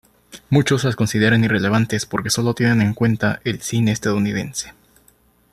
[0.49, 4.73] Muchos las consideran irrelevantes porque sólo tienen en cuenta el cine estadounidense.